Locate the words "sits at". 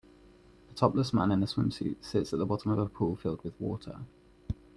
2.03-2.39